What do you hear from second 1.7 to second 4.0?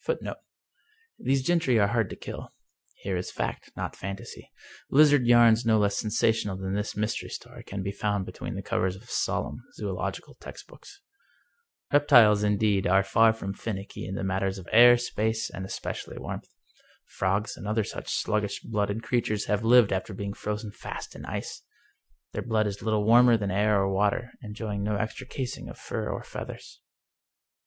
are hard to kill." Here is fact, not